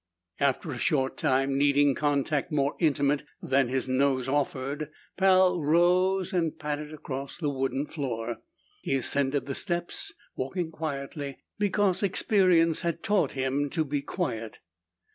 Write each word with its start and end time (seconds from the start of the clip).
After 0.39 0.71
a 0.71 0.79
short 0.79 1.15
time, 1.15 1.59
needing 1.59 1.93
contact 1.93 2.51
more 2.51 2.73
intimate 2.79 3.23
than 3.39 3.67
his 3.67 3.87
nose 3.87 4.27
offered, 4.27 4.89
Pal 5.15 5.61
rose 5.61 6.33
and 6.33 6.57
padded 6.57 6.91
across 6.91 7.37
the 7.37 7.51
wooden 7.51 7.85
floor. 7.85 8.37
He 8.81 8.95
ascended 8.95 9.45
the 9.45 9.53
steps, 9.53 10.11
walking 10.35 10.71
quietly 10.71 11.37
because 11.59 12.01
experience 12.01 12.81
had 12.81 13.03
taught 13.03 13.33
him 13.33 13.69
to 13.69 13.85
be 13.85 14.01
quiet. 14.01 14.57